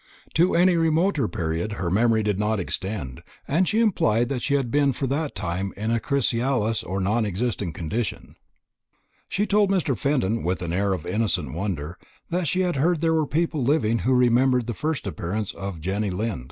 To 0.33 0.55
any 0.55 0.77
remoter 0.77 1.27
period 1.27 1.73
her 1.73 1.91
memory 1.91 2.23
did 2.23 2.39
not 2.39 2.59
extend, 2.59 3.21
and 3.47 3.69
she 3.69 3.79
implied 3.81 4.29
that 4.29 4.41
she 4.41 4.55
had 4.55 4.71
been 4.71 4.93
before 4.93 5.07
that 5.09 5.35
time 5.35 5.75
in 5.77 5.91
a 5.91 5.99
chrysalis 5.99 6.81
or 6.81 6.99
non 6.99 7.23
existent 7.23 7.75
condition. 7.75 8.35
She 9.29 9.45
told 9.45 9.69
Mr. 9.69 9.95
Fenton, 9.95 10.41
with 10.41 10.63
an 10.63 10.73
air 10.73 10.93
of 10.93 11.05
innocent 11.05 11.53
wonder, 11.53 11.99
that 12.31 12.47
she 12.47 12.61
had 12.61 12.77
heard 12.77 13.01
there 13.01 13.13
were 13.13 13.27
people 13.27 13.63
living 13.63 13.99
who 13.99 14.15
remembered 14.15 14.65
the 14.65 14.73
first 14.73 15.05
appearance 15.05 15.51
of 15.53 15.79
Jenny 15.79 16.09
Lind. 16.09 16.39